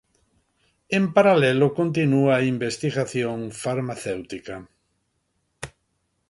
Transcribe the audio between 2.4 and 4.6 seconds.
investigación farmacéutica.